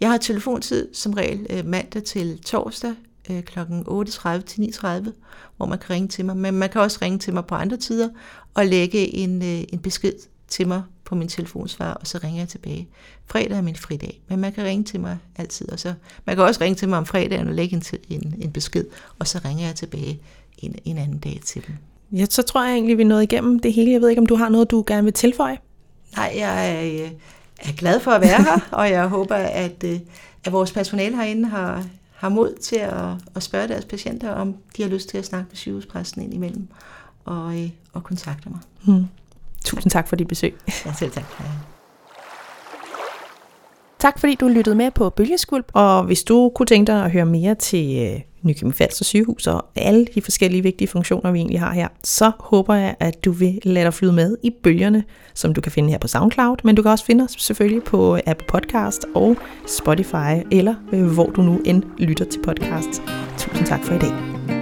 Jeg 0.00 0.10
har 0.10 0.16
telefontid 0.16 0.88
som 0.94 1.12
regel 1.12 1.46
øh, 1.50 1.66
mandag 1.66 2.02
til 2.02 2.38
torsdag 2.38 2.94
øh, 3.30 3.42
kl. 3.42 3.58
8.30 3.58 4.40
til 4.40 4.60
9.30, 4.60 5.10
hvor 5.56 5.66
man 5.66 5.78
kan 5.78 5.90
ringe 5.90 6.08
til 6.08 6.24
mig. 6.24 6.36
Men 6.36 6.54
man 6.54 6.68
kan 6.68 6.80
også 6.80 6.98
ringe 7.02 7.18
til 7.18 7.34
mig 7.34 7.46
på 7.46 7.54
andre 7.54 7.76
tider 7.76 8.08
og 8.54 8.66
lægge 8.66 9.14
en, 9.14 9.42
øh, 9.42 9.64
en 9.68 9.78
besked 9.78 10.14
til 10.48 10.68
mig 10.68 10.82
på 11.04 11.14
min 11.14 11.28
telefonsvar, 11.28 11.92
og 11.92 12.06
så 12.06 12.20
ringer 12.24 12.40
jeg 12.40 12.48
tilbage. 12.48 12.88
Fredag 13.26 13.56
er 13.56 13.62
min 13.62 13.76
fridag, 13.76 14.20
men 14.28 14.40
man 14.40 14.52
kan 14.52 14.64
ringe 14.64 14.84
til 14.84 15.00
mig 15.00 15.18
altid. 15.36 15.68
Og 15.72 15.78
så, 15.78 15.94
man 16.24 16.36
kan 16.36 16.44
også 16.44 16.60
ringe 16.60 16.76
til 16.76 16.88
mig 16.88 16.98
om 16.98 17.06
fredagen 17.06 17.48
og 17.48 17.54
lægge 17.54 17.76
en, 17.76 17.82
en, 18.08 18.34
en 18.38 18.52
besked, 18.52 18.84
og 19.18 19.26
så 19.26 19.40
ringer 19.44 19.66
jeg 19.66 19.74
tilbage 19.74 20.20
en, 20.58 20.74
en 20.84 20.98
anden 20.98 21.18
dag 21.18 21.40
til 21.44 21.66
dem. 21.66 21.74
Ja, 22.12 22.26
så 22.30 22.42
tror 22.42 22.64
jeg 22.64 22.72
egentlig, 22.72 22.98
vi 22.98 23.04
nået 23.04 23.22
igennem 23.22 23.60
det 23.60 23.72
hele. 23.72 23.92
Jeg 23.92 24.00
ved 24.00 24.08
ikke, 24.08 24.20
om 24.20 24.26
du 24.26 24.36
har 24.36 24.48
noget, 24.48 24.70
du 24.70 24.84
gerne 24.86 25.04
vil 25.04 25.12
tilføje? 25.12 25.58
Nej, 26.16 26.32
jeg 26.36 26.70
er, 26.70 27.04
øh, 27.04 27.10
er 27.58 27.72
glad 27.76 28.00
for 28.00 28.10
at 28.10 28.20
være 28.20 28.42
her, 28.42 28.68
og 28.72 28.90
jeg 28.90 29.06
håber, 29.06 29.34
at, 29.34 29.84
øh, 29.84 30.00
at 30.44 30.52
vores 30.52 30.72
personale 30.72 31.16
herinde 31.16 31.48
har, 31.48 31.84
har 32.18 32.28
mod 32.28 32.54
til 32.54 32.76
at, 32.76 33.08
at 33.34 33.42
spørge 33.42 33.68
deres 33.68 33.84
patienter, 33.84 34.30
om 34.30 34.56
de 34.76 34.82
har 34.82 34.90
lyst 34.90 35.08
til 35.08 35.18
at 35.18 35.24
snakke 35.24 35.46
med 35.50 35.56
sygehuspræsten 35.56 36.22
ind 36.22 36.34
imellem, 36.34 36.68
og, 37.24 37.60
øh, 37.60 37.70
og 37.92 38.04
kontakte 38.04 38.48
mig. 38.48 38.58
Hmm. 38.84 39.04
Tusind 39.64 39.90
tak 39.90 40.08
for 40.08 40.16
dit 40.16 40.28
besøg. 40.28 40.58
Ja, 40.86 40.92
selv 40.92 41.10
tak. 41.10 41.24
Ja. 41.40 41.44
Tak 43.98 44.18
fordi 44.18 44.34
du 44.34 44.48
lyttede 44.48 44.76
med 44.76 44.90
på 44.90 45.10
Bølgeskuld, 45.10 45.64
og 45.72 46.04
hvis 46.04 46.22
du 46.22 46.52
kunne 46.54 46.66
tænke 46.66 46.92
dig 46.92 47.04
at 47.04 47.10
høre 47.10 47.26
mere 47.26 47.54
til 47.54 48.12
øh, 48.14 48.20
Nykøbing 48.42 48.74
Falster 48.74 49.04
sygehus 49.04 49.46
og 49.46 49.64
alle 49.76 50.06
de 50.14 50.22
forskellige 50.22 50.62
vigtige 50.62 50.88
funktioner, 50.88 51.30
vi 51.30 51.38
egentlig 51.38 51.60
har 51.60 51.72
her, 51.72 51.88
så 52.04 52.32
håber 52.40 52.74
jeg, 52.74 52.94
at 53.00 53.24
du 53.24 53.32
vil 53.32 53.58
lade 53.62 53.84
dig 53.84 53.94
flyde 53.94 54.12
med 54.12 54.36
i 54.42 54.50
bølgerne, 54.62 55.04
som 55.34 55.54
du 55.54 55.60
kan 55.60 55.72
finde 55.72 55.90
her 55.90 55.98
på 55.98 56.08
SoundCloud, 56.08 56.56
men 56.64 56.74
du 56.74 56.82
kan 56.82 56.90
også 56.90 57.04
finde 57.04 57.24
os 57.24 57.34
selvfølgelig 57.38 57.82
på 57.82 58.18
Apple 58.26 58.46
Podcast 58.48 59.06
og 59.14 59.36
Spotify, 59.66 60.46
eller 60.52 60.74
øh, 60.92 61.06
hvor 61.06 61.26
du 61.26 61.42
nu 61.42 61.60
end 61.64 61.82
lytter 61.98 62.24
til 62.24 62.40
podcast. 62.42 63.02
Tusind 63.38 63.66
tak 63.66 63.84
for 63.84 63.94
i 63.94 63.98
dag. 63.98 64.57